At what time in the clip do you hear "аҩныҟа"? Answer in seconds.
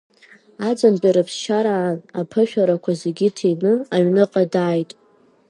3.95-4.43